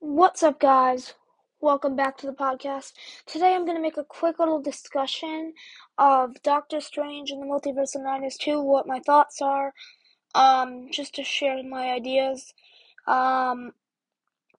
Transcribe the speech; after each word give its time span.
What's 0.00 0.42
up, 0.42 0.60
guys? 0.60 1.14
Welcome 1.62 1.96
back 1.96 2.18
to 2.18 2.26
the 2.26 2.34
podcast. 2.34 2.92
Today 3.24 3.54
I'm 3.54 3.64
going 3.64 3.78
to 3.78 3.82
make 3.82 3.96
a 3.96 4.04
quick 4.04 4.38
little 4.38 4.60
discussion 4.60 5.54
of 5.96 6.42
Doctor 6.42 6.82
Strange 6.82 7.30
and 7.30 7.40
the 7.40 7.46
Multiverse 7.46 7.94
of 7.94 8.02
Madness 8.02 8.36
2, 8.36 8.60
what 8.60 8.86
my 8.86 9.00
thoughts 9.00 9.40
are, 9.40 9.72
um, 10.34 10.88
just 10.92 11.14
to 11.14 11.24
share 11.24 11.62
my 11.62 11.92
ideas. 11.92 12.52
Um, 13.06 13.72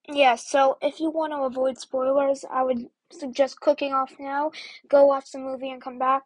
yeah, 0.10 0.34
so 0.38 0.80
if 0.82 1.00
you 1.00 1.12
want 1.12 1.34
to 1.34 1.44
avoid 1.44 1.78
spoilers, 1.78 2.44
I 2.50 2.64
would 2.64 2.88
suggest 3.12 3.60
clicking 3.60 3.94
off 3.94 4.14
now, 4.20 4.50
go 4.90 5.06
watch 5.06 5.32
the 5.32 5.38
movie 5.38 5.70
and 5.70 5.82
come 5.82 6.00
back. 6.00 6.24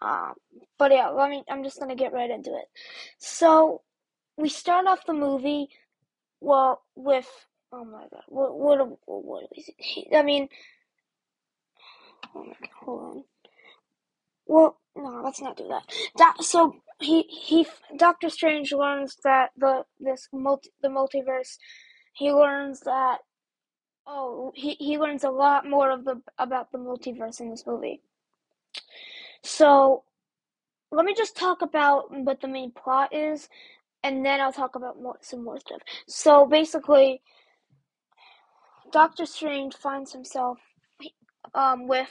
Um, 0.00 0.34
but 0.78 0.92
yeah, 0.92 1.08
let 1.08 1.28
me, 1.28 1.42
I'm 1.50 1.64
just 1.64 1.80
going 1.80 1.90
to 1.90 2.00
get 2.00 2.12
right 2.12 2.30
into 2.30 2.50
it. 2.50 2.68
So, 3.18 3.82
we 4.36 4.48
start 4.48 4.86
off 4.86 5.06
the 5.06 5.12
movie, 5.12 5.70
well, 6.40 6.82
with 6.94 7.28
Oh 7.76 7.84
my 7.84 8.02
god. 8.02 8.22
What 8.28 8.56
what 8.56 8.98
what 9.06 9.44
is 9.56 9.68
it? 9.68 10.14
I 10.16 10.22
mean 10.22 10.48
Oh 12.34 12.44
my 12.44 12.54
god, 12.60 12.70
hold 12.84 13.02
on. 13.02 13.24
Well, 14.46 14.78
no, 14.96 15.22
let's 15.24 15.40
not 15.40 15.56
do 15.56 15.66
that. 15.68 15.82
That 16.16 16.36
so 16.40 16.76
he 17.00 17.22
he 17.22 17.66
Doctor 17.96 18.28
Strange 18.28 18.72
learns 18.72 19.16
that 19.24 19.50
the 19.56 19.84
this 19.98 20.28
multi 20.32 20.70
the 20.82 20.88
multiverse 20.88 21.58
he 22.12 22.32
learns 22.32 22.80
that 22.80 23.18
oh 24.06 24.52
he 24.54 24.76
he 24.78 24.96
learns 24.96 25.24
a 25.24 25.30
lot 25.30 25.68
more 25.68 25.90
of 25.90 26.04
the 26.04 26.22
about 26.38 26.70
the 26.70 26.78
multiverse 26.78 27.40
in 27.40 27.50
this 27.50 27.66
movie. 27.66 28.02
So 29.42 30.04
let 30.92 31.04
me 31.04 31.14
just 31.14 31.36
talk 31.36 31.62
about 31.62 32.04
what 32.16 32.40
the 32.40 32.48
main 32.48 32.70
plot 32.70 33.12
is 33.12 33.48
and 34.04 34.24
then 34.24 34.40
I'll 34.40 34.52
talk 34.52 34.76
about 34.76 35.00
more, 35.00 35.16
some 35.22 35.42
more 35.42 35.58
stuff. 35.58 35.80
So 36.06 36.46
basically 36.46 37.22
Doctor 38.94 39.26
Strange 39.26 39.74
finds 39.74 40.12
himself 40.12 40.58
um, 41.52 41.88
with 41.88 42.10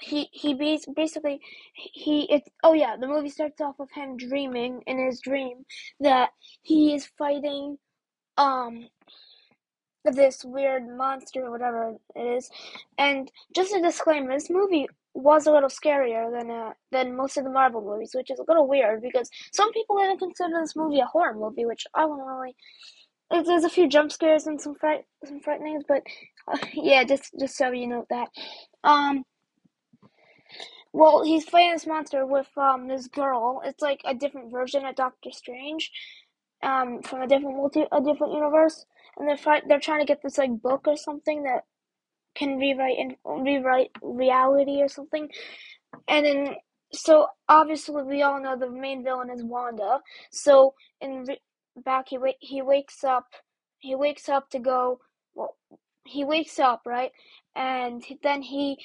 he 0.00 0.28
he 0.32 0.54
basically 0.94 1.40
he 1.74 2.30
it 2.30 2.42
oh 2.62 2.72
yeah 2.72 2.96
the 2.96 3.08
movie 3.08 3.28
starts 3.28 3.60
off 3.60 3.74
with 3.78 3.90
him 3.92 4.16
dreaming 4.16 4.82
in 4.86 5.04
his 5.04 5.20
dream 5.20 5.64
that 6.00 6.30
he 6.62 6.94
is 6.94 7.06
fighting 7.18 7.76
um 8.36 8.88
this 10.04 10.44
weird 10.44 10.84
monster 10.88 11.50
whatever 11.50 11.94
it 12.14 12.20
is. 12.20 12.50
And 12.98 13.30
just 13.54 13.74
a 13.74 13.80
disclaimer 13.80 14.32
this 14.32 14.50
movie 14.50 14.88
was 15.14 15.46
a 15.46 15.52
little 15.52 15.68
scarier 15.68 16.30
than 16.36 16.50
uh, 16.50 16.72
than 16.90 17.16
most 17.16 17.36
of 17.36 17.44
the 17.44 17.50
Marvel 17.50 17.82
movies, 17.82 18.12
which 18.14 18.30
is 18.30 18.38
a 18.38 18.44
little 18.48 18.66
weird 18.68 19.02
because 19.02 19.28
some 19.52 19.72
people 19.72 19.98
even 20.02 20.18
consider 20.18 20.60
this 20.60 20.76
movie 20.76 21.00
a 21.00 21.06
horror 21.06 21.34
movie, 21.34 21.66
which 21.66 21.84
I 21.94 22.04
wouldn't 22.04 22.26
really 22.26 22.54
there's 23.32 23.64
a 23.64 23.70
few 23.70 23.88
jump 23.88 24.12
scares 24.12 24.46
and 24.46 24.60
some 24.60 24.74
fright 24.74 25.04
some 25.24 25.40
frightenings, 25.40 25.82
but 25.88 26.02
uh, 26.48 26.58
yeah, 26.74 27.04
just 27.04 27.32
just 27.38 27.56
so 27.56 27.70
you 27.72 27.86
know 27.88 28.06
that. 28.10 28.28
Um. 28.84 29.24
Well, 30.92 31.24
he's 31.24 31.44
fighting 31.44 31.72
this 31.74 31.86
monster 31.86 32.26
with 32.26 32.48
um 32.58 32.88
this 32.88 33.08
girl. 33.08 33.62
It's 33.64 33.82
like 33.82 34.02
a 34.06 34.14
different 34.14 34.52
version 34.52 34.86
of 34.86 34.96
Doctor 34.96 35.30
Strange, 35.32 35.92
um, 36.64 37.02
from 37.02 37.22
a 37.22 37.28
different 37.28 37.56
multi 37.58 37.84
a 37.92 38.02
different 38.02 38.34
universe, 38.34 38.86
and 39.18 39.28
they're 39.28 39.38
fight 39.38 39.64
they're 39.68 39.80
trying 39.80 40.00
to 40.00 40.06
get 40.06 40.22
this 40.24 40.38
like 40.38 40.62
book 40.62 40.88
or 40.88 40.96
something 40.98 41.44
that 41.44 41.64
can 42.36 42.58
rewrite 42.58 42.98
and 42.98 43.16
rewrite 43.24 43.90
reality 44.02 44.82
or 44.82 44.88
something, 44.88 45.30
and 46.08 46.26
then 46.26 46.56
so 46.92 47.26
obviously 47.48 48.02
we 48.04 48.22
all 48.22 48.40
know 48.42 48.56
the 48.58 48.70
main 48.70 49.04
villain 49.04 49.30
is 49.30 49.44
Wanda. 49.44 50.00
So 50.32 50.74
in 51.00 51.24
re- 51.26 51.40
back 51.76 52.08
he 52.08 52.18
wake 52.18 52.36
he 52.40 52.62
wakes 52.62 53.04
up 53.04 53.26
he 53.78 53.94
wakes 53.94 54.28
up 54.28 54.50
to 54.50 54.58
go 54.58 55.00
well 55.34 55.56
he 56.06 56.24
wakes 56.24 56.58
up 56.58 56.82
right? 56.86 57.12
And 57.54 58.02
then 58.22 58.42
he 58.42 58.78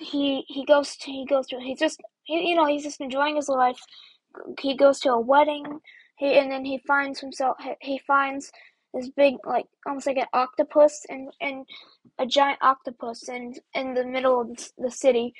he 0.00 0.44
he 0.48 0.64
goes 0.64 0.96
to 0.96 1.10
he 1.10 1.26
goes 1.26 1.46
to 1.48 1.60
he's 1.60 1.78
just 1.78 2.00
he, 2.24 2.48
you 2.50 2.56
know 2.56 2.66
he's 2.66 2.84
just 2.84 3.00
enjoying 3.00 3.36
his 3.36 3.48
life. 3.48 3.78
He 4.60 4.76
goes 4.76 5.00
to 5.00 5.12
a 5.12 5.20
wedding 5.20 5.80
he 6.16 6.38
and 6.38 6.50
then 6.50 6.64
he 6.64 6.78
finds 6.86 7.20
himself 7.20 7.56
he 7.80 7.98
finds 8.06 8.50
this 8.92 9.10
big 9.10 9.34
like 9.44 9.66
almost 9.86 10.06
like 10.06 10.16
an 10.16 10.26
octopus 10.32 11.04
and 11.08 11.30
and 11.40 11.66
a 12.18 12.26
giant 12.26 12.58
octopus 12.62 13.28
in 13.28 13.54
in 13.74 13.94
the 13.94 14.04
middle 14.04 14.40
of 14.40 14.48
the 14.78 14.90
city 14.90 15.34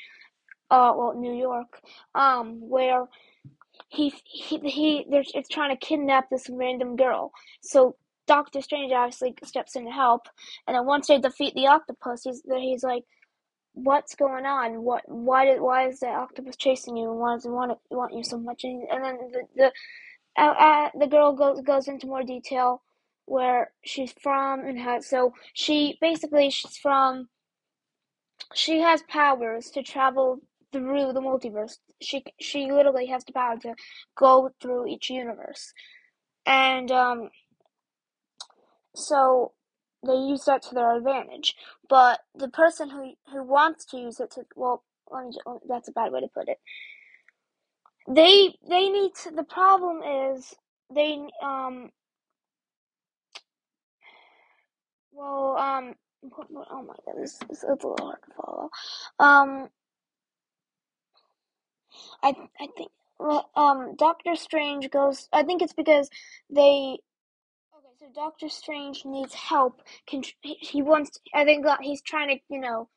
uh 0.71 0.93
well 0.97 1.15
New 1.15 1.35
York 1.35 1.81
um 2.15 2.61
where 2.69 3.05
he 3.89 4.15
he 4.25 4.59
he 4.59 5.07
they're 5.11 5.25
it's 5.35 5.49
trying 5.49 5.71
to 5.77 5.87
kidnap 5.87 6.31
this 6.31 6.49
random 6.51 6.97
girl. 6.97 7.33
So 7.63 7.97
Doctor 8.27 8.61
Strange 8.63 8.93
obviously 8.93 9.35
steps 9.45 9.77
in 9.77 9.85
to 9.87 9.91
help, 9.93 10.29
and 10.67 10.77
then 10.77 10.87
once 10.87 11.09
they 11.09 11.19
defeat 11.19 11.55
the 11.55 11.67
octopus, 11.69 12.25
he's 12.25 12.43
he's 12.59 12.85
like, 12.85 13.05
"What's 13.75 14.15
going 14.15 14.47
on? 14.47 14.83
What 14.83 15.03
why 15.09 15.47
did 15.47 15.61
why 15.61 15.89
is 15.89 16.01
the 16.01 16.09
octopus 16.09 16.57
chasing 16.57 16.97
you? 16.97 17.11
And 17.11 17.21
why 17.21 17.35
does 17.35 17.47
it 17.47 17.51
want 17.51 17.79
want 17.91 18.15
you 18.15 18.25
so 18.25 18.39
much?" 18.39 18.65
And, 18.65 18.85
and 18.91 19.05
then 19.05 19.19
the 19.33 19.43
the 19.57 19.73
uh, 20.43 20.55
uh, 20.59 20.91
the 20.99 21.07
girl 21.07 21.35
goes 21.35 21.61
goes 21.63 21.89
into 21.89 22.07
more 22.07 22.25
detail 22.25 22.83
where 23.27 23.73
she's 23.85 24.13
from 24.23 24.61
and 24.67 24.79
how 24.79 25.01
so 25.01 25.33
she 25.55 25.99
basically 26.01 26.51
she's 26.51 26.77
from 26.77 27.29
she 28.55 28.81
has 28.81 29.03
powers 29.09 29.71
to 29.71 29.83
travel 29.83 30.41
through 30.73 31.13
the 31.13 31.21
multiverse. 31.21 31.79
She 32.05 32.25
she 32.41 32.71
literally 32.73 33.07
has 33.09 33.25
the 33.25 33.33
power 33.33 33.57
to 33.59 33.75
go 34.17 34.51
through 34.61 34.89
each 34.89 35.11
universe, 35.11 35.73
and 36.47 36.91
um, 36.91 37.31
so 38.95 39.53
they 40.07 40.15
use 40.15 40.45
that 40.47 40.63
to 40.65 40.75
their 40.75 40.97
advantage. 40.97 41.55
But 41.89 42.21
the 42.35 42.49
person 42.49 42.91
who 42.91 43.15
who 43.33 43.45
wants 43.45 43.87
to 43.87 43.99
use 43.99 44.21
it 44.21 44.33
to 44.33 44.43
well, 44.57 44.85
let 45.11 45.27
me 45.27 45.33
just, 45.33 45.43
that's 45.69 45.89
a 45.89 45.93
bad 45.93 46.13
way 46.13 46.21
to 46.21 46.29
put 46.29 46.49
it. 46.49 46.59
They 48.09 48.55
they 48.69 48.89
need 48.91 49.13
to. 49.25 49.31
The 49.33 49.45
problem 49.45 50.03
is 50.37 50.55
they 50.95 51.19
um. 51.43 51.91
Well, 55.13 55.57
um, 55.59 55.95
oh 56.71 56.83
my 56.83 56.95
god, 57.07 57.17
this, 57.21 57.39
is 57.51 57.65
a 57.65 57.73
little 57.73 57.97
hard 58.01 58.19
to 58.27 58.35
follow. 58.37 58.71
Um, 59.19 59.69
I 62.23 62.35
I 62.61 62.69
think 62.77 62.91
um 63.57 63.95
Doctor 63.97 64.35
Strange 64.37 64.91
goes. 64.91 65.29
I 65.33 65.43
think 65.43 65.63
it's 65.63 65.73
because 65.73 66.11
they. 66.51 66.99
Okay, 67.77 67.95
so 67.99 68.07
Doctor 68.15 68.49
Strange 68.49 69.05
needs 69.05 69.35
help. 69.35 69.83
he 70.41 70.83
wants. 70.83 71.19
I 71.35 71.45
think 71.45 71.67
he's 71.81 72.03
trying 72.03 72.29
to 72.29 72.37
you 72.49 72.61
know 72.61 72.89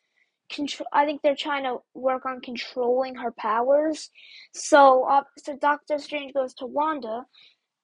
control. 0.52 0.88
I 0.94 1.06
think 1.06 1.22
they're 1.22 1.36
trying 1.36 1.64
to 1.64 1.78
work 1.94 2.26
on 2.26 2.42
controlling 2.42 3.16
her 3.16 3.32
powers. 3.32 4.10
So 4.54 5.06
uh, 5.06 5.24
so 5.38 5.58
Doctor 5.58 6.00
Strange 6.00 6.34
goes 6.34 6.54
to 6.56 6.66
Wanda, 6.66 7.26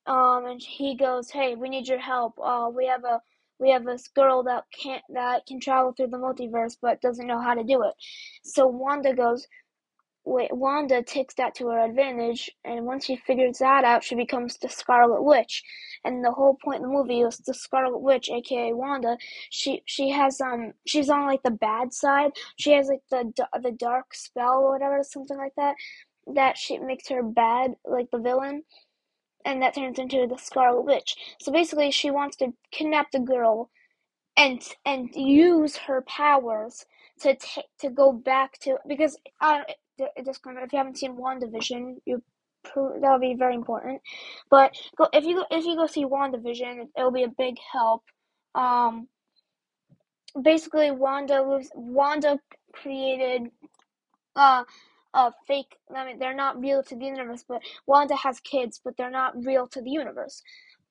um, 0.08 0.46
and 0.46 0.62
he 0.62 0.96
goes, 0.96 1.30
"Hey, 1.32 1.56
we 1.56 1.70
need 1.70 1.88
your 1.88 2.00
help. 2.00 2.36
Uh, 2.44 2.70
we 2.74 2.88
have 2.88 3.04
a." 3.04 3.22
We 3.60 3.70
have 3.72 3.86
this 3.86 4.10
girl 4.10 4.44
that 4.44 4.66
can't 4.78 5.04
that 5.14 5.46
can 5.46 5.60
travel 5.62 5.94
through 5.94 6.08
the 6.08 6.18
multiverse 6.18 6.76
but 6.82 7.00
doesn't 7.00 7.28
know 7.28 7.40
how 7.40 7.54
to 7.54 7.64
do 7.64 7.84
it. 7.84 7.94
So 8.44 8.68
Wanda 8.68 9.14
goes, 9.14 9.48
Wanda 10.26 11.04
takes 11.04 11.34
that 11.36 11.56
to 11.56 11.68
her 11.68 11.80
advantage, 11.80 12.50
and 12.64 12.86
once 12.86 13.06
she 13.06 13.16
figures 13.18 13.60
that 13.60 13.84
out, 13.84 14.04
she 14.04 14.16
becomes 14.16 14.58
the 14.58 14.70
Scarlet 14.70 15.22
Witch. 15.24 15.64
And 16.06 16.24
the 16.24 16.32
whole 16.32 16.58
point 16.64 16.78
of 16.78 16.84
the 16.84 16.96
movie 16.96 17.22
is 17.22 17.38
the 17.40 17.54
Scarlet 17.54 18.00
Witch, 18.00 18.30
aka 18.30 18.74
Wanda. 18.74 19.18
She 19.50 19.84
she 19.86 20.10
has 20.12 20.40
um 20.42 20.74
she's 20.86 21.10
on 21.10 21.28
like 21.28 21.44
the 21.44 21.52
bad 21.52 21.94
side. 21.94 22.32
She 22.58 22.74
has 22.74 22.88
like 22.88 23.02
the 23.12 23.32
the 23.62 23.72
dark 23.72 24.14
spell 24.14 24.60
or 24.62 24.74
whatever, 24.74 25.04
something 25.04 25.38
like 25.38 25.56
that. 25.58 25.76
That 26.28 26.58
she 26.58 26.78
makes 26.80 27.10
her 27.10 27.24
bad, 27.24 27.76
like 27.86 28.10
the 28.12 28.20
villain, 28.20 28.64
and 29.46 29.62
that 29.62 29.76
turns 29.76 30.00
into 30.00 30.28
the 30.28 30.38
Scarlet 30.38 30.84
Witch. 30.84 31.16
So 31.42 31.52
basically, 31.52 31.92
she 31.92 32.12
wants 32.12 32.38
to 32.38 32.54
kidnap 32.72 33.12
the 33.12 33.20
girl, 33.20 33.70
and 34.38 34.62
and 34.86 35.10
use 35.16 35.78
her 35.78 36.02
powers 36.04 36.86
to 37.22 37.36
take 37.36 37.66
to 37.80 37.90
go 37.90 38.12
back 38.14 38.60
to 38.60 38.78
because 38.88 39.18
I 39.42 39.64
disclaimer: 40.24 40.62
if 40.62 40.74
you 40.74 40.78
haven't 40.78 40.98
seen 40.98 41.18
WandaVision, 41.18 41.96
you 42.06 42.22
that'll 43.02 43.20
be 43.20 43.36
very 43.36 43.56
important. 43.56 44.02
But 44.50 44.76
go 44.98 45.08
if 45.14 45.26
you 45.26 45.44
if 45.52 45.66
you 45.66 45.76
go 45.76 45.88
see 45.88 46.06
WandaVision, 46.06 46.88
it'll 46.98 47.12
be 47.12 47.24
a 47.24 47.30
big 47.38 47.56
help. 47.72 48.04
Um, 48.56 49.08
basically, 50.42 50.92
Wanda. 50.92 51.44
Wanda 51.76 52.40
created 52.74 53.44
uh 54.36 54.64
a 55.14 55.32
fake. 55.48 55.78
I 55.96 56.06
mean, 56.06 56.20
they're 56.20 56.36
not 56.36 56.60
real 56.60 56.84
to 56.84 56.96
the 56.96 57.06
universe, 57.06 57.46
but 57.48 57.62
Wanda 57.86 58.16
has 58.16 58.40
kids, 58.40 58.82
but 58.84 58.98
they're 58.98 59.12
not 59.12 59.34
real 59.46 59.68
to 59.68 59.82
the 59.82 59.92
universe. 59.92 60.42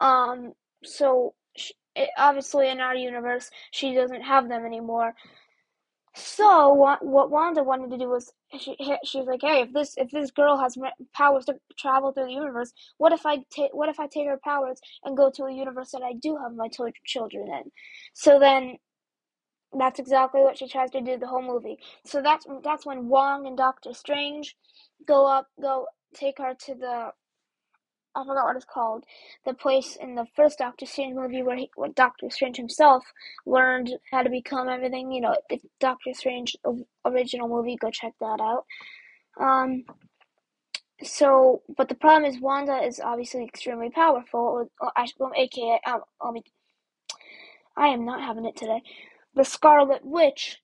Um, 0.01 0.53
so 0.85 1.35
she, 1.57 1.75
it, 1.97 2.11
obviously 2.17 2.69
in 2.71 2.81
our 2.81 2.95
universe, 2.95 3.51
she 3.73 3.95
doesn't 3.95 4.23
have 4.23 4.49
them 4.49 4.65
anymore. 4.65 5.15
So 6.15 6.73
what 6.73 7.05
what 7.05 7.31
Wanda 7.31 7.63
wanted 7.63 7.91
to 7.91 7.99
do 7.99 8.09
was 8.11 8.33
she 8.59 8.77
she 9.05 9.19
was 9.19 9.27
like, 9.27 9.41
hey, 9.43 9.63
if 9.63 9.73
this 9.73 9.95
if 9.97 10.11
this 10.11 10.31
girl 10.31 10.59
has 10.59 10.77
powers 11.15 11.47
to 11.47 11.55
travel 11.79 12.13
through 12.13 12.27
the 12.27 12.33
universe, 12.33 12.73
what 12.99 13.13
if 13.13 13.25
I 13.27 13.39
take 13.51 13.73
what 13.75 13.89
if 13.89 13.99
I 14.01 14.07
take 14.07 14.27
her 14.29 14.39
powers 14.43 14.81
and 15.05 15.17
go 15.17 15.31
to 15.31 15.45
a 15.45 15.53
universe 15.53 15.91
that 15.93 16.03
I 16.03 16.13
do 16.15 16.37
have 16.39 16.55
my 16.55 16.69
children 17.05 17.49
in? 17.49 17.73
So 18.15 18.39
then 18.39 18.79
That's 19.79 19.99
exactly 19.99 20.41
what 20.43 20.59
she 20.59 20.69
tries 20.69 20.91
to 20.93 21.01
do 21.01 21.17
the 21.19 21.27
whole 21.27 21.43
movie. 21.43 21.79
So 22.05 22.23
that's 22.23 22.47
that's 22.63 22.85
when 22.87 23.09
Wong 23.09 23.47
and 23.47 23.57
Doctor 23.57 23.93
Strange 23.95 24.57
go 25.07 25.27
up, 25.27 25.49
go 25.61 25.87
take 26.15 26.39
her 26.39 26.55
to 26.67 26.75
the 26.75 27.13
I 28.15 28.25
forgot 28.25 28.45
what 28.45 28.57
it's 28.57 28.65
called. 28.65 29.05
The 29.47 29.55
place 29.55 29.97
in 30.01 30.15
the 30.15 30.27
first 30.37 30.59
Doctor 30.59 30.87
Strange 30.87 31.15
movie 31.15 31.43
where 31.43 31.57
he, 31.57 31.71
where 31.77 31.91
Doctor 31.91 32.29
Strange 32.31 32.57
himself 32.59 33.05
learned 33.47 33.95
how 34.11 34.23
to 34.23 34.31
become 34.31 34.69
everything. 34.69 35.13
You 35.13 35.23
know, 35.23 35.37
the 35.49 35.61
Doctor 35.81 36.13
Strange 36.15 36.57
original 37.05 37.49
movie. 37.49 37.77
Go 37.77 37.91
check 37.91 38.13
that 38.21 38.41
out. 38.41 38.65
Um. 39.41 39.85
So, 41.03 41.63
but 41.77 41.89
the 41.89 41.97
problem 41.97 42.31
is 42.31 42.41
Wanda 42.41 42.77
is 42.85 43.01
obviously 43.01 43.45
extremely 43.45 43.91
powerful, 43.91 44.41
or, 44.41 44.69
or 44.81 44.93
well, 45.19 45.33
aka, 45.37 45.81
um, 45.87 46.01
let 46.25 46.35
me. 46.35 46.43
I 47.77 47.89
am 47.89 48.05
not 48.05 48.21
having 48.23 48.45
it 48.45 48.57
today. 48.57 48.83
The 49.35 49.45
Scarlet 49.45 50.03
Witch 50.05 50.59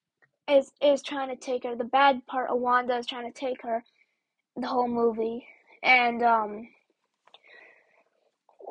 is 0.49 0.71
is 0.83 1.03
trying 1.03 1.31
to 1.31 1.37
take 1.37 1.65
her. 1.65 1.75
The 1.75 1.85
bad 1.85 2.27
part 2.27 2.51
of 2.51 2.61
Wanda 2.61 2.97
is 2.97 3.07
trying 3.07 3.33
to 3.33 3.39
take 3.39 3.63
her. 3.63 3.83
The 4.57 4.67
whole 4.67 4.89
movie, 4.89 5.47
and 5.83 6.23
um 6.23 6.69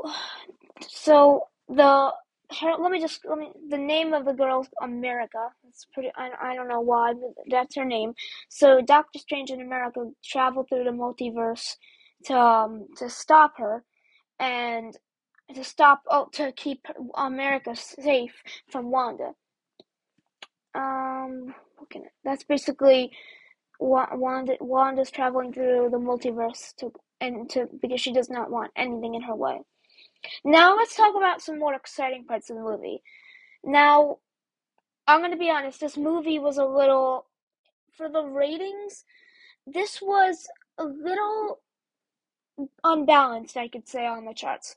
so 0.87 1.47
the 1.69 2.13
her, 2.59 2.75
let 2.79 2.91
me 2.91 2.99
just 2.99 3.21
let 3.25 3.37
me 3.37 3.51
the 3.69 3.77
name 3.77 4.13
of 4.13 4.25
the 4.25 4.33
girl's 4.33 4.69
America. 4.81 5.49
It's 5.67 5.85
pretty. 5.93 6.11
I, 6.15 6.29
I 6.41 6.55
don't 6.55 6.69
know 6.69 6.81
why, 6.81 7.13
but 7.13 7.31
that's 7.49 7.75
her 7.75 7.85
name. 7.85 8.13
So 8.49 8.81
Doctor 8.81 9.19
Strange 9.19 9.51
in 9.51 9.61
America 9.61 10.09
travel 10.23 10.65
through 10.67 10.85
the 10.85 10.91
multiverse 10.91 11.75
to 12.25 12.39
um, 12.39 12.87
to 12.97 13.09
stop 13.09 13.53
her 13.57 13.83
and 14.39 14.97
to 15.53 15.63
stop 15.63 16.01
oh 16.09 16.29
to 16.33 16.51
keep 16.53 16.85
America 17.15 17.75
safe 17.75 18.41
from 18.71 18.91
Wanda. 18.91 19.31
Um, 20.73 21.53
that's 22.23 22.43
basically 22.43 23.11
Wanda. 23.79 24.55
Wanda's 24.61 25.11
traveling 25.11 25.51
through 25.51 25.89
the 25.91 25.97
multiverse 25.97 26.73
to 26.77 26.93
and 27.19 27.49
to 27.49 27.67
because 27.81 27.99
she 27.99 28.13
does 28.13 28.29
not 28.29 28.49
want 28.49 28.71
anything 28.77 29.15
in 29.15 29.21
her 29.23 29.35
way. 29.35 29.59
Now 30.43 30.75
let's 30.75 30.95
talk 30.95 31.15
about 31.15 31.41
some 31.41 31.59
more 31.59 31.73
exciting 31.73 32.25
parts 32.25 32.49
of 32.49 32.57
the 32.57 32.63
movie. 32.63 33.01
Now, 33.63 34.17
I'm 35.07 35.29
to 35.31 35.37
be 35.37 35.49
honest, 35.49 35.79
this 35.79 35.97
movie 35.97 36.39
was 36.39 36.57
a 36.57 36.65
little, 36.65 37.25
for 37.95 38.09
the 38.09 38.23
ratings, 38.23 39.05
this 39.65 40.01
was 40.01 40.47
a 40.77 40.85
little 40.85 41.59
unbalanced, 42.83 43.57
I 43.57 43.67
could 43.67 43.87
say, 43.87 44.05
on 44.05 44.25
the 44.25 44.33
charts. 44.33 44.75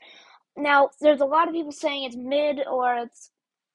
Now, 0.56 0.90
there's 1.00 1.20
a 1.20 1.26
lot 1.26 1.48
of 1.48 1.54
people 1.54 1.72
saying 1.72 2.04
it's 2.04 2.16
mid 2.16 2.60
or 2.66 2.96
it's 2.96 3.30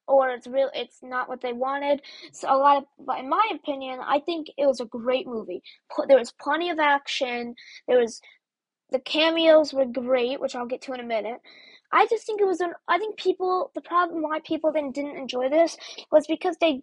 or 0.07 0.30
it's 0.30 0.45
real 0.45 0.69
it's 0.75 1.00
not 1.01 1.27
what 1.27 1.42
they 1.42 1.54
wanted. 1.54 2.01
So 2.31 2.54
a 2.54 2.57
lot 2.57 2.77
of 2.77 2.83
but 3.00 3.19
in 3.19 3.30
my 3.30 3.44
opinion, 3.54 4.00
I 4.06 4.19
think 4.19 4.48
it 4.57 4.66
was 4.68 4.80
a 4.80 4.86
great 4.86 5.27
movie. 5.27 5.63
There 6.07 6.19
was 6.19 6.31
plenty 6.31 6.69
of 6.69 6.80
action. 6.80 7.56
There 7.88 8.00
was 8.00 8.22
the 8.95 9.01
cameos 9.01 9.74
were 9.74 9.86
great, 9.86 10.39
which 10.39 10.56
I'll 10.56 10.65
get 10.65 10.81
to 10.83 10.94
in 10.94 11.01
a 11.01 11.03
minute. 11.03 11.42
I 11.92 12.07
just 12.07 12.25
think 12.25 12.39
it 12.39 12.47
was 12.47 12.62
an. 12.62 12.71
I 12.88 12.97
think 12.97 13.18
people. 13.18 13.71
The 13.75 13.81
problem 13.81 14.21
why 14.21 14.39
people 14.45 14.71
then 14.71 14.92
didn't 14.92 15.18
enjoy 15.18 15.50
this 15.50 15.75
was 16.13 16.25
because 16.27 16.56
they 16.62 16.81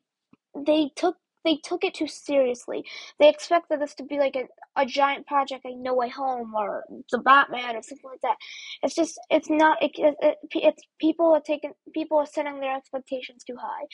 they 0.54 0.90
took 0.94 1.16
they 1.46 1.56
took 1.64 1.84
it 1.84 1.94
too 1.94 2.06
seriously. 2.06 2.84
They 3.18 3.30
expected 3.30 3.80
this 3.80 3.94
to 3.94 4.04
be 4.04 4.18
like 4.18 4.36
a, 4.36 4.44
a 4.80 4.84
giant 4.84 5.26
project 5.26 5.64
like 5.64 5.76
No 5.78 5.94
Way 5.94 6.10
Home 6.10 6.52
or 6.54 6.84
The 7.10 7.18
Batman 7.18 7.76
or 7.76 7.82
something 7.82 8.10
like 8.10 8.20
that. 8.20 8.36
It's 8.82 8.94
just 8.94 9.18
it's 9.30 9.48
not. 9.48 9.82
It, 9.82 9.92
it, 9.94 10.14
it 10.20 10.36
it's 10.54 10.82
people 11.00 11.32
are 11.32 11.40
taking 11.40 11.72
people 11.94 12.18
are 12.18 12.26
setting 12.26 12.60
their 12.60 12.76
expectations 12.76 13.42
too 13.42 13.56
high. 13.58 13.86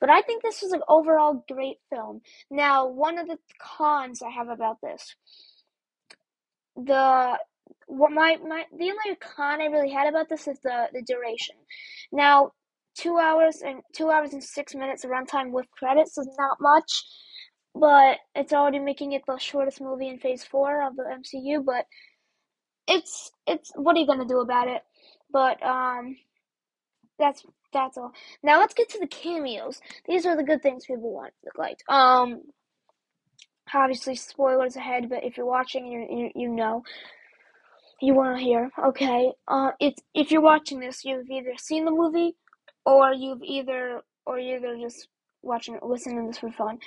But 0.00 0.08
I 0.08 0.22
think 0.22 0.42
this 0.42 0.62
was 0.62 0.72
an 0.72 0.82
overall 0.88 1.44
great 1.46 1.76
film. 1.90 2.22
Now, 2.50 2.86
one 2.88 3.18
of 3.18 3.28
the 3.28 3.36
cons 3.60 4.22
I 4.22 4.30
have 4.30 4.48
about 4.48 4.78
this, 4.82 5.14
the 6.74 7.38
what 7.86 8.10
my, 8.10 8.36
my 8.46 8.64
the 8.76 8.90
only 8.90 9.16
con 9.20 9.60
I 9.60 9.66
really 9.66 9.90
had 9.90 10.08
about 10.08 10.28
this 10.28 10.48
is 10.48 10.58
the 10.60 10.88
the 10.92 11.02
duration. 11.02 11.56
Now, 12.12 12.52
two 12.96 13.18
hours 13.18 13.62
and 13.64 13.80
two 13.94 14.10
hours 14.10 14.32
and 14.32 14.42
six 14.42 14.74
minutes 14.74 15.04
of 15.04 15.10
runtime 15.10 15.50
with 15.50 15.66
credits 15.70 16.18
is 16.18 16.28
not 16.38 16.58
much, 16.60 17.04
but 17.74 18.18
it's 18.34 18.52
already 18.52 18.78
making 18.80 19.12
it 19.12 19.22
the 19.26 19.38
shortest 19.38 19.80
movie 19.80 20.08
in 20.08 20.18
Phase 20.18 20.44
Four 20.44 20.86
of 20.86 20.96
the 20.96 21.04
MCU. 21.04 21.64
But 21.64 21.86
it's 22.88 23.30
it's 23.46 23.70
what 23.76 23.96
are 23.96 24.00
you 24.00 24.06
gonna 24.06 24.26
do 24.26 24.40
about 24.40 24.68
it? 24.68 24.82
But 25.30 25.62
um, 25.62 26.16
that's 27.18 27.44
that's 27.72 27.96
all. 27.96 28.12
Now 28.42 28.58
let's 28.58 28.74
get 28.74 28.88
to 28.90 28.98
the 28.98 29.06
cameos. 29.06 29.80
These 30.08 30.26
are 30.26 30.36
the 30.36 30.44
good 30.44 30.62
things 30.62 30.86
people 30.86 31.12
want 31.12 31.32
liked. 31.56 31.84
Um, 31.88 32.42
obviously 33.72 34.16
spoilers 34.16 34.76
ahead, 34.76 35.08
but 35.08 35.24
if 35.24 35.36
you're 35.36 35.46
watching, 35.46 35.86
you 35.86 36.06
you, 36.10 36.30
you 36.34 36.48
know 36.48 36.82
you 38.00 38.14
want 38.14 38.38
to 38.38 38.44
hear. 38.44 38.70
Okay. 38.86 39.32
Uh, 39.48 39.70
it's 39.80 40.02
if 40.14 40.30
you're 40.30 40.42
watching 40.42 40.80
this, 40.80 41.04
you've 41.04 41.30
either 41.30 41.54
seen 41.58 41.84
the 41.84 41.90
movie, 41.90 42.36
or 42.84 43.12
you've 43.12 43.42
either 43.42 44.02
or 44.26 44.38
you're 44.38 44.58
either 44.58 44.78
just 44.78 45.08
watching, 45.42 45.78
listening 45.82 46.22
to 46.22 46.28
this 46.28 46.38
for 46.38 46.50
fun, 46.52 46.78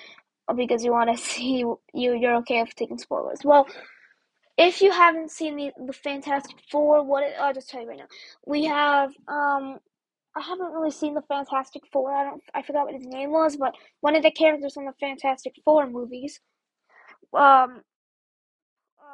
because 0.55 0.83
you 0.83 0.91
want 0.91 1.09
to 1.09 1.17
see 1.23 1.57
you. 1.59 1.79
You're 1.93 2.35
okay 2.37 2.61
with 2.61 2.75
taking 2.75 2.97
spoilers. 2.97 3.39
Well, 3.43 3.67
if 4.57 4.81
you 4.81 4.91
haven't 4.91 5.31
seen 5.31 5.55
the 5.55 5.71
the 5.85 5.93
Fantastic 5.93 6.57
Four, 6.71 7.03
what 7.03 7.23
it, 7.23 7.33
I'll 7.39 7.53
just 7.53 7.69
tell 7.69 7.81
you 7.81 7.89
right 7.89 7.99
now, 7.99 8.07
we 8.45 8.65
have 8.65 9.11
um. 9.27 9.79
I 10.37 10.41
haven't 10.41 10.73
really 10.73 10.91
seen 10.91 11.15
the 11.15 11.23
Fantastic 11.23 11.83
Four. 11.91 12.13
I 12.13 12.23
don't. 12.23 12.41
I 12.53 12.61
forgot 12.61 12.85
what 12.85 12.93
his 12.95 13.05
name 13.05 13.31
was, 13.31 13.57
but 13.57 13.73
one 14.01 14.15
of 14.15 14.23
the 14.23 14.31
characters 14.31 14.75
from 14.75 14.85
the 14.85 14.93
Fantastic 14.99 15.55
Four 15.65 15.89
movies, 15.89 16.39
um, 17.33 17.81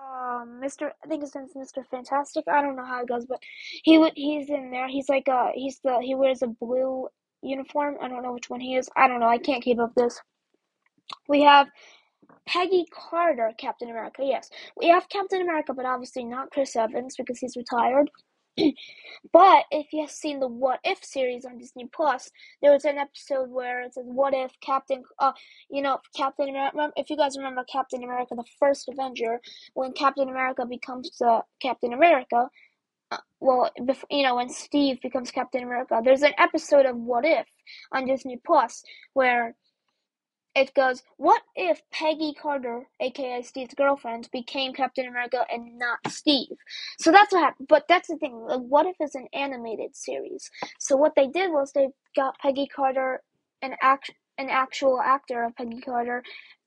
um 0.05 0.61
Mr. 0.63 0.91
I 1.03 1.07
think 1.07 1.23
his 1.23 1.35
name's 1.35 1.53
Mr. 1.55 1.85
Fantastic. 1.91 2.45
I 2.47 2.61
don't 2.61 2.77
know 2.77 2.85
how 2.85 3.01
it 3.03 3.09
goes, 3.09 3.25
but 3.27 3.39
he 3.83 4.09
he's 4.15 4.49
in 4.49 4.71
there. 4.71 4.87
He's 4.89 5.09
like 5.09 5.29
uh 5.29 5.51
he's 5.55 5.79
the 5.83 5.99
he 6.01 6.15
wears 6.15 6.43
a 6.43 6.47
blue 6.47 7.09
uniform. 7.43 7.97
I 8.01 8.09
don't 8.09 8.23
know 8.23 8.33
which 8.33 8.49
one 8.49 8.61
he 8.61 8.75
is. 8.75 8.89
I 8.97 9.07
don't 9.07 9.21
know. 9.21 9.27
I 9.29 9.39
can't 9.39 9.63
keep 9.63 9.79
up 9.79 9.95
this. 9.95 10.21
We 11.29 11.43
have 11.43 11.67
Peggy 12.47 12.85
Carter, 12.91 13.53
Captain 13.57 13.89
America. 13.89 14.23
Yes, 14.25 14.49
we 14.77 14.87
have 14.89 15.09
Captain 15.09 15.41
America, 15.41 15.73
but 15.73 15.85
obviously 15.85 16.25
not 16.25 16.51
Chris 16.51 16.75
Evans 16.75 17.15
because 17.17 17.39
he's 17.39 17.57
retired. 17.57 18.11
but 19.33 19.65
if 19.71 19.87
you've 19.91 20.11
seen 20.11 20.39
the 20.39 20.47
What 20.47 20.79
If 20.83 21.03
series 21.03 21.45
on 21.45 21.57
Disney 21.57 21.87
Plus, 21.93 22.31
there 22.61 22.71
was 22.71 22.85
an 22.85 22.97
episode 22.97 23.49
where 23.49 23.81
it 23.81 23.93
says, 23.93 24.05
"What 24.07 24.33
if 24.33 24.51
Captain, 24.61 25.03
uh, 25.19 25.33
you 25.69 25.81
know, 25.81 25.99
Captain 26.15 26.49
America? 26.49 26.91
If 26.95 27.09
you 27.09 27.17
guys 27.17 27.37
remember 27.37 27.63
Captain 27.65 28.03
America, 28.03 28.35
the 28.35 28.45
first 28.59 28.87
Avenger, 28.89 29.41
when 29.73 29.93
Captain 29.93 30.29
America 30.29 30.65
becomes 30.65 31.11
the 31.19 31.41
Captain 31.61 31.93
America, 31.93 32.49
uh, 33.11 33.17
well, 33.39 33.71
before, 33.85 34.07
you 34.09 34.23
know, 34.23 34.35
when 34.35 34.49
Steve 34.49 34.99
becomes 35.01 35.31
Captain 35.31 35.63
America, 35.63 36.01
there's 36.03 36.23
an 36.23 36.33
episode 36.37 36.85
of 36.85 36.95
What 36.95 37.25
If 37.25 37.47
on 37.91 38.05
Disney 38.05 38.39
Plus 38.45 38.83
where 39.13 39.55
it 40.55 40.73
goes, 40.75 41.03
What 41.17 41.41
if 41.55 41.81
Peggy 41.91 42.33
Carter, 42.39 42.87
aka 43.01 43.41
Steve's 43.43 43.75
girlfriend, 43.75 44.29
became 44.31 44.73
Captain 44.73 45.07
America 45.07 45.45
and 45.51 45.79
not 45.79 45.99
Steve? 46.09 46.57
So 46.99 47.11
that's 47.11 47.33
what 47.33 47.43
happened. 47.43 47.67
But 47.69 47.85
that's 47.89 48.09
the 48.09 48.17
thing. 48.17 48.35
Like, 48.39 48.61
what 48.61 48.85
if 48.87 48.95
it's 48.99 49.15
an 49.15 49.27
animated 49.33 49.95
series? 49.95 50.49
So 50.79 50.97
what 50.97 51.13
they 51.15 51.27
did 51.27 51.51
was 51.51 51.71
they 51.73 51.89
got 52.15 52.39
Peggy 52.39 52.67
Carter, 52.67 53.21
an 53.61 53.75
act, 53.81 54.11
an 54.37 54.49
actual 54.49 55.01
actor 55.01 55.43
of 55.45 55.55
Peggy 55.55 55.81
Carter, 55.81 56.23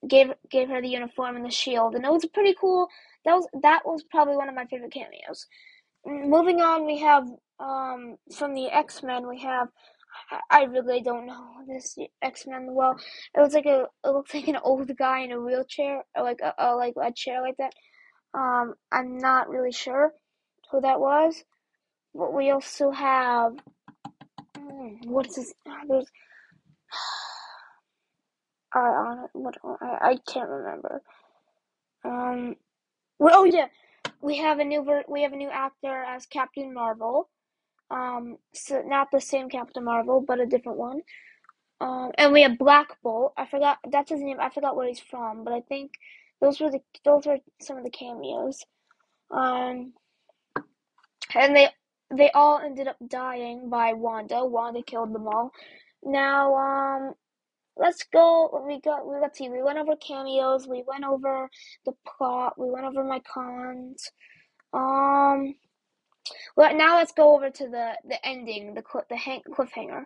gave 0.09 0.33
gave 0.51 0.69
her 0.69 0.83
the 0.83 0.89
uniform 0.89 1.37
and 1.37 1.45
the 1.45 1.51
shield, 1.51 1.95
and 1.95 2.05
it 2.05 2.13
was 2.13 2.27
pretty 2.27 2.55
cool. 2.61 2.89
That 3.25 3.35
was 3.35 3.49
that 3.63 3.83
was 3.87 4.05
probably 4.11 4.37
one 4.37 4.49
of 4.49 4.55
my 4.55 4.67
favorite 4.67 4.93
cameos. 4.93 5.47
Moving 6.07 6.61
on, 6.63 6.87
we 6.87 6.99
have 7.01 7.29
um 7.61 8.17
from 8.37 8.55
the 8.55 8.69
X 8.69 9.03
Men, 9.03 9.29
we 9.29 9.41
have 9.41 9.69
I 10.51 10.65
really 10.65 11.03
don't 11.03 11.27
know 11.27 11.47
this 11.69 11.97
X 12.23 12.47
Men 12.47 12.69
well. 12.75 12.97
It 13.37 13.41
was 13.41 13.55
like 13.55 13.67
a 13.67 13.87
it 14.05 14.11
looks 14.11 14.35
like 14.35 14.49
an 14.49 14.59
old 14.63 14.91
guy 14.97 15.21
in 15.21 15.33
a 15.33 15.41
wheelchair, 15.41 16.05
or 16.17 16.25
like 16.25 16.41
a, 16.43 16.55
a 16.59 16.77
like 16.77 16.95
a 17.03 17.13
chair 17.13 17.43
like 17.43 17.57
that. 17.59 17.73
Um, 18.35 18.75
I'm 18.93 19.19
not 19.19 19.49
really 19.49 19.73
sure 19.73 20.13
who 20.71 20.81
that 20.83 21.01
was, 21.01 21.45
but 22.15 22.35
we 22.35 22.51
also 22.51 22.91
have 22.91 23.53
hmm, 24.59 24.97
what's 25.11 25.37
this? 25.37 25.55
There's 25.89 26.07
uh, 28.77 29.29
what 29.35 29.57
I, 29.83 30.11
I 30.11 30.19
can't 30.33 30.49
remember. 30.51 31.03
Um, 32.05 32.57
well, 33.19 33.35
oh 33.39 33.45
yeah, 33.45 33.69
we 34.23 34.39
have 34.39 34.61
a 34.61 34.65
new 34.65 34.85
ver- 34.85 35.05
we 35.09 35.23
have 35.23 35.33
a 35.35 35.37
new 35.37 35.51
actor 35.51 36.05
as 36.09 36.27
Captain 36.27 36.75
Marvel. 36.75 37.31
Um, 37.91 38.37
so 38.53 38.83
not 38.83 39.09
the 39.11 39.21
same 39.21 39.49
Captain 39.49 39.85
Marvel, 39.85 40.21
but 40.21 40.41
a 40.41 40.47
different 40.47 40.79
one. 40.79 41.01
Um, 41.81 42.11
and 42.19 42.33
we 42.33 42.43
have 42.43 42.59
Black 42.59 42.89
Bolt. 43.03 43.33
I 43.37 43.47
forgot 43.47 43.79
that's 43.91 44.11
his 44.11 44.21
name. 44.21 44.39
I 44.41 44.51
forgot 44.51 44.77
where 44.77 44.89
he's 44.89 45.01
from, 45.01 45.45
but 45.45 45.53
I 45.53 45.61
think 45.61 45.93
those 46.41 46.61
were 46.61 46.71
the 46.71 46.81
those 47.05 47.27
were 47.27 47.39
some 47.61 47.79
of 47.79 47.85
the 47.85 47.91
cameos. 47.91 48.65
Um, 49.31 49.93
and 51.35 51.55
they 51.55 51.69
they 52.15 52.31
all 52.33 52.59
ended 52.59 52.89
up 52.89 52.97
dying 53.07 53.69
by 53.69 53.93
Wanda. 53.93 54.45
Wanda 54.45 54.83
killed 54.83 55.15
them 55.15 55.29
all. 55.29 55.53
Now, 56.03 56.55
um, 56.55 57.15
let's 57.77 58.05
go. 58.13 58.65
We 58.67 58.81
got. 58.81 59.07
Let's 59.07 59.39
see. 59.39 59.49
We 59.49 59.63
went 59.63 59.79
over 59.79 59.97
cameos. 59.97 60.67
We 60.67 60.85
went 60.87 61.05
over 61.05 61.49
the 61.85 61.93
plot. 62.07 62.55
We 62.59 62.71
went 62.71 62.87
over 62.87 63.05
my 63.05 63.21
cons. 63.21 64.11
Um. 64.73 65.55
Well, 66.57 66.75
now 66.77 66.97
let's 66.97 67.13
go 67.13 67.35
over 67.35 67.51
to 67.51 67.65
the 67.69 67.93
the 68.09 68.27
ending, 68.27 68.75
the 68.75 68.83
the 69.09 69.17
hang- 69.17 69.43
cliffhanger. 69.51 70.05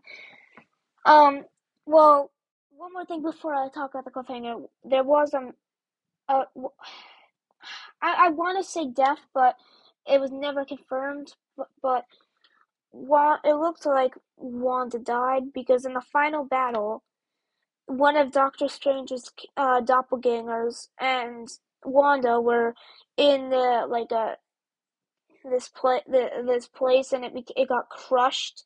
Um. 1.07 1.45
Well, 1.87 2.31
one 2.77 2.93
more 2.93 3.07
thing 3.07 3.23
before 3.23 3.55
I 3.55 3.69
talk 3.69 3.95
about 3.95 4.05
the 4.05 4.11
cliffhanger. 4.11 4.69
There 4.85 5.05
was 5.05 5.35
um. 5.35 5.53
Uh, 6.29 6.45
I 8.03 8.27
I 8.27 8.31
want 8.31 8.59
to 8.59 8.71
say 8.71 8.87
death, 8.89 9.21
but 9.35 9.57
it 10.07 10.21
was 10.21 10.31
never 10.31 10.65
confirmed. 10.65 11.35
But, 11.57 11.69
but 11.83 12.05
it 13.45 13.55
looked 13.55 13.87
like 13.87 14.15
Wanda 14.37 14.99
died 14.99 15.53
because 15.55 15.85
in 15.85 15.95
the 15.95 16.01
final 16.01 16.45
battle, 16.45 17.03
one 17.87 18.17
of 18.17 18.33
Doctor 18.33 18.69
Strange's 18.69 19.31
uh, 19.57 19.81
doppelgangers 19.81 20.89
and 21.01 21.49
Wanda 21.85 22.41
were 22.41 22.75
in 23.17 23.51
the 23.51 23.87
like 23.89 24.13
a 24.13 24.37
this 25.45 25.69
place 25.69 26.03
this 26.09 26.69
place 26.69 27.13
and 27.13 27.25
it 27.25 27.51
it 27.57 27.69
got 27.69 27.89
crushed 27.89 28.65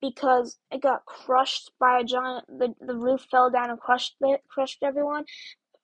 because 0.00 0.58
it 0.70 0.82
got 0.82 1.04
crushed 1.04 1.70
by 1.80 2.00
a 2.00 2.04
giant 2.04 2.44
the, 2.48 2.74
the 2.80 2.94
roof 2.94 3.26
fell 3.30 3.50
down 3.50 3.70
and 3.70 3.80
crushed 3.80 4.16
it 4.20 4.42
crushed 4.48 4.82
everyone 4.82 5.24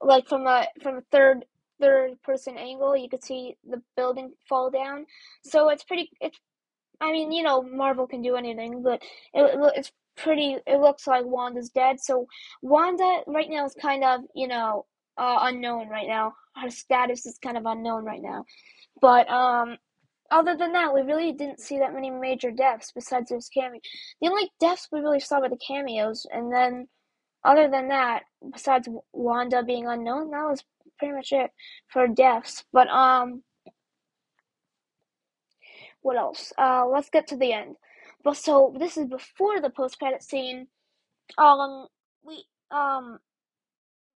like 0.00 0.28
from 0.28 0.46
a 0.46 0.66
from 0.82 0.96
a 0.96 1.02
third 1.10 1.44
third 1.80 2.20
person 2.22 2.56
angle 2.56 2.96
you 2.96 3.08
could 3.08 3.24
see 3.24 3.56
the 3.68 3.82
building 3.96 4.32
fall 4.48 4.70
down 4.70 5.06
so 5.42 5.68
it's 5.68 5.84
pretty 5.84 6.10
it's 6.20 6.38
I 7.02 7.10
mean, 7.10 7.32
you 7.32 7.42
know, 7.42 7.62
Marvel 7.62 8.06
can 8.06 8.22
do 8.22 8.36
anything, 8.36 8.82
but 8.82 9.02
it, 9.34 9.58
it's 9.74 9.90
pretty. 10.16 10.56
It 10.66 10.80
looks 10.80 11.06
like 11.06 11.24
Wanda's 11.24 11.70
dead. 11.70 11.96
So 12.00 12.28
Wanda 12.62 13.22
right 13.26 13.50
now 13.50 13.66
is 13.66 13.74
kind 13.74 14.04
of, 14.04 14.20
you 14.34 14.46
know, 14.46 14.86
uh, 15.18 15.38
unknown 15.42 15.88
right 15.88 16.06
now. 16.06 16.34
Her 16.54 16.70
status 16.70 17.26
is 17.26 17.38
kind 17.38 17.56
of 17.56 17.66
unknown 17.66 18.04
right 18.04 18.22
now. 18.22 18.44
But 19.00 19.28
um, 19.28 19.78
other 20.32 20.56
than 20.56 20.72
that, 20.72 20.92
we 20.94 21.02
really 21.02 21.32
didn't 21.32 21.60
see 21.60 21.78
that 21.78 21.94
many 21.94 22.10
major 22.10 22.50
deaths 22.50 22.92
besides 22.94 23.30
those 23.30 23.48
cameos. 23.48 23.82
The 24.20 24.28
only 24.28 24.50
deaths 24.60 24.88
we 24.90 25.00
really 25.00 25.20
saw 25.20 25.40
were 25.40 25.48
the 25.48 25.58
cameos, 25.66 26.26
and 26.32 26.52
then 26.52 26.88
other 27.44 27.68
than 27.68 27.88
that, 27.88 28.22
besides 28.52 28.88
Wanda 29.12 29.62
being 29.62 29.86
unknown, 29.86 30.30
that 30.30 30.48
was 30.48 30.64
pretty 30.98 31.14
much 31.14 31.32
it 31.32 31.50
for 31.88 32.08
deaths. 32.08 32.64
But 32.72 32.88
um 32.88 33.42
what 36.02 36.16
else? 36.16 36.52
Uh, 36.58 36.84
let's 36.86 37.08
get 37.08 37.28
to 37.28 37.36
the 37.36 37.52
end. 37.52 37.76
But 38.24 38.36
so 38.36 38.74
this 38.78 38.96
is 38.96 39.06
before 39.06 39.60
the 39.60 39.70
post 39.70 39.98
credit 39.98 40.22
scene. 40.22 40.66
Um, 41.38 41.86
we 42.24 42.44
um, 42.70 43.18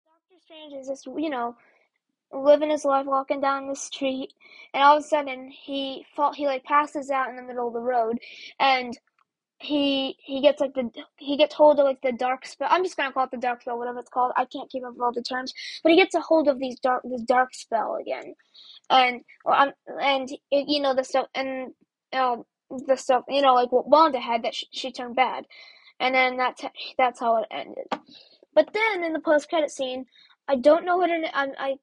Doctor 0.05 0.41
Strange 0.43 0.74
is 0.82 0.88
just 0.88 1.05
you 1.05 1.29
know 1.29 1.55
living 2.33 2.71
his 2.71 2.85
life, 2.85 3.05
walking 3.07 3.41
down 3.41 3.67
the 3.69 3.75
street, 3.75 4.33
and 4.73 4.83
all 4.83 4.97
of 4.97 5.03
a 5.03 5.07
sudden 5.07 5.49
he 5.51 6.05
fall 6.15 6.33
he 6.33 6.47
like 6.47 6.63
passes 6.65 7.11
out 7.11 7.29
in 7.29 7.37
the 7.37 7.43
middle 7.43 7.67
of 7.67 7.73
the 7.73 7.81
road, 7.81 8.19
and 8.59 8.97
he 9.59 10.17
he 10.19 10.41
gets 10.41 10.61
like 10.61 10.73
the 10.73 10.89
he 11.17 11.37
gets 11.37 11.55
hold 11.55 11.79
of 11.79 11.85
like 11.85 12.01
the 12.03 12.11
dark 12.13 12.45
spell. 12.45 12.67
I'm 12.71 12.83
just 12.83 12.97
gonna 12.97 13.13
call 13.13 13.25
it 13.25 13.31
the 13.31 13.37
dark 13.37 13.61
spell, 13.61 13.79
whatever 13.79 13.99
it's 13.99 14.09
called. 14.09 14.33
I 14.37 14.45
can't 14.45 14.69
keep 14.69 14.85
up 14.85 14.93
with 14.93 15.01
all 15.01 15.13
the 15.13 15.23
terms, 15.23 15.53
but 15.83 15.91
he 15.91 15.97
gets 15.97 16.15
a 16.15 16.21
hold 16.21 16.47
of 16.49 16.59
these 16.59 16.79
dark 16.79 17.03
this 17.05 17.23
dark 17.23 17.53
spell 17.55 17.97
again, 18.01 18.35
and 18.89 19.21
um 19.45 19.71
and 20.01 20.29
it, 20.51 20.65
you 20.69 20.81
know 20.81 20.95
the 20.95 21.03
stuff 21.03 21.27
and 21.35 21.73
um 22.13 22.43
the 22.87 22.97
stuff 22.97 23.23
you 23.29 23.41
know 23.41 23.55
like 23.55 23.71
what 23.71 23.87
Wanda 23.89 24.19
had 24.19 24.43
that 24.43 24.55
she, 24.55 24.67
she 24.71 24.91
turned 24.91 25.15
bad, 25.15 25.45
and 25.99 26.15
then 26.15 26.37
that's 26.37 26.63
that's 26.97 27.19
how 27.21 27.37
it 27.37 27.47
ended. 27.51 27.87
But 28.55 28.73
then 28.73 29.03
in 29.03 29.13
the 29.13 29.19
post 29.21 29.49
credit 29.49 29.71
scene, 29.71 30.05
I 30.47 30.57
don't 30.57 30.85
know 30.85 30.97
what 30.97 31.09
it, 31.11 31.29
I 31.33 31.47
I 31.57 31.75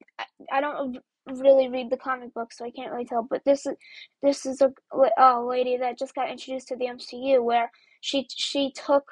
I 0.53 0.61
don't 0.61 0.99
really 1.27 1.69
read 1.69 1.91
the 1.91 1.97
comic 1.97 2.33
book, 2.35 2.53
so 2.53 2.65
I 2.65 2.71
can't 2.71 2.93
really 2.93 3.05
tell. 3.05 3.27
But 3.29 3.45
this 3.45 3.67
is 3.67 3.75
this 4.23 4.47
is 4.47 4.61
a, 4.61 4.73
a 5.19 5.41
lady 5.41 5.77
that 5.79 5.99
just 5.99 6.15
got 6.15 6.31
introduced 6.31 6.69
to 6.69 6.77
the 6.77 6.87
MCU, 6.87 7.43
where 7.43 7.71
she 8.01 8.27
she 8.31 8.73
took 8.73 9.05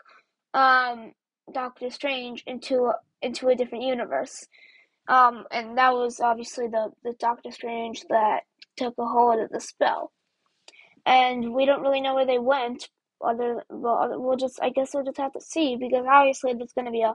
um, 0.55 1.13
Doctor 1.53 1.91
Strange 1.91 2.43
into 2.47 2.87
a, 2.87 2.95
into 3.23 3.49
a 3.49 3.55
different 3.55 3.85
universe, 3.85 4.47
um, 5.09 5.45
and 5.51 5.79
that 5.79 5.93
was 5.93 6.21
obviously 6.21 6.67
the 6.69 6.91
the 7.05 7.15
Doctor 7.19 7.51
Strange 7.51 8.05
that 8.11 8.41
took 8.77 8.95
a 8.99 9.07
hold 9.07 9.41
of 9.41 9.51
the 9.51 9.61
spell, 9.61 10.13
and 11.07 11.53
we 11.53 11.67
don't 11.67 11.83
really 11.83 12.01
know 12.01 12.15
where 12.15 12.27
they 12.27 12.39
went. 12.39 12.89
Other, 13.21 13.65
well, 13.69 14.15
we'll 14.21 14.37
just 14.37 14.61
I 14.63 14.71
guess 14.71 14.95
we'll 14.95 15.05
just 15.05 15.19
have 15.19 15.33
to 15.33 15.41
see 15.41 15.77
because 15.77 16.07
obviously 16.09 16.55
there's 16.55 16.73
going 16.73 16.85
to 16.85 16.93
be 16.93 17.03
a 17.03 17.15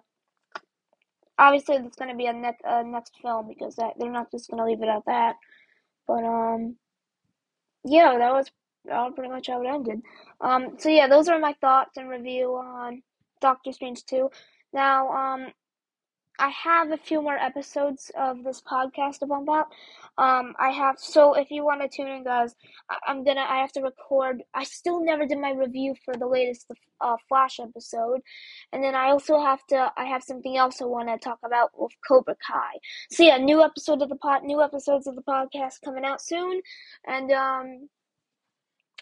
obviously 1.43 1.77
going 1.97 2.11
to 2.11 2.17
be 2.17 2.27
a 2.27 2.33
next 2.33 2.63
next 2.85 3.13
film 3.21 3.47
because 3.47 3.75
that 3.75 3.93
they're 3.99 4.11
not 4.11 4.31
just 4.31 4.49
going 4.49 4.59
to 4.59 4.65
leave 4.65 4.81
it 4.83 4.89
at 4.89 5.05
that. 5.07 5.35
But 6.07 6.23
um, 6.23 6.75
yeah, 7.85 8.17
that 8.17 8.33
was 8.33 8.51
pretty 9.15 9.29
much 9.31 9.47
how 9.47 9.61
it 9.61 9.67
ended. 9.67 10.01
Um, 10.41 10.75
so 10.77 10.89
yeah, 10.89 11.07
those 11.07 11.29
are 11.29 11.39
my 11.39 11.53
thoughts 11.61 11.97
and 11.97 12.09
review 12.09 12.51
on 12.55 13.03
Doctor 13.41 13.73
Strange 13.73 14.05
two. 14.05 14.29
Now 14.73 15.09
um, 15.09 15.47
I 16.39 16.49
have 16.49 16.91
a 16.91 16.97
few 16.97 17.21
more 17.21 17.37
episodes 17.37 18.11
of 18.17 18.43
this 18.43 18.61
podcast 18.61 19.19
to 19.19 19.27
bump 19.27 19.49
out. 19.49 19.67
Um, 20.17 20.53
I 20.59 20.71
have 20.71 20.97
so 20.97 21.33
if 21.33 21.51
you 21.51 21.63
want 21.63 21.81
to 21.81 21.87
tune 21.87 22.07
in, 22.07 22.23
guys, 22.23 22.55
I, 22.89 23.11
am 23.11 23.23
gonna 23.23 23.45
I 23.47 23.57
have 23.57 23.71
to 23.73 23.81
record. 23.81 24.43
I 24.53 24.63
still 24.63 25.03
never 25.03 25.25
did 25.25 25.39
my 25.39 25.51
review 25.51 25.95
for 26.03 26.15
the 26.15 26.27
latest 26.27 26.67
uh, 27.01 27.17
Flash 27.27 27.59
episode, 27.59 28.21
and 28.71 28.83
then 28.83 28.95
I 28.95 29.09
also 29.09 29.39
have 29.39 29.65
to. 29.67 29.91
I 29.95 30.05
have 30.05 30.23
something 30.23 30.57
else 30.57 30.81
I 30.81 30.85
want 30.85 31.09
to 31.09 31.17
talk 31.17 31.39
about 31.43 31.69
with 31.75 31.91
Cobra 32.07 32.35
Kai. 32.35 32.79
So 33.11 33.23
yeah, 33.23 33.37
new 33.37 33.63
episode 33.63 34.01
of 34.01 34.09
the 34.09 34.15
pod, 34.15 34.43
new 34.43 34.61
episodes 34.61 35.07
of 35.07 35.15
the 35.15 35.23
podcast 35.23 35.81
coming 35.83 36.05
out 36.05 36.21
soon, 36.21 36.61
and 37.07 37.31
um, 37.31 37.89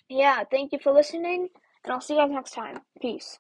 yeah, 0.10 0.44
thank 0.50 0.74
you 0.74 0.80
for 0.84 0.92
listening, 0.92 1.50
and 1.84 1.94
I'll 1.94 2.02
see 2.02 2.16
you 2.16 2.22
guys 2.22 2.32
next 2.32 2.52
time. 2.52 2.80
Peace. 3.02 3.40